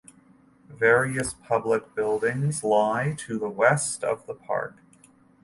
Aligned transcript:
Various 0.79 1.35
public 1.35 1.93
buildings 1.93 2.63
lie 2.63 3.13
to 3.19 3.37
the 3.37 3.49
west 3.49 4.03
of 4.03 4.25
the 4.25 4.33
park. 4.33 4.77